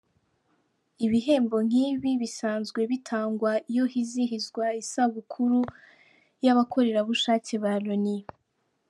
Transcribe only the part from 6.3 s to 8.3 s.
y’abakorerabushake ba Loni.